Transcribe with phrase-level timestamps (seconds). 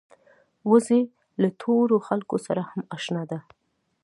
[0.69, 1.01] وزې
[1.41, 3.39] له تورو خلکو سره هم اشنا ده